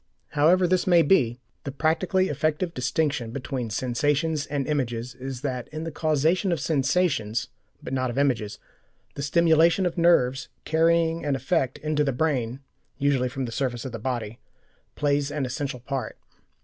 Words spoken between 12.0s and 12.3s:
the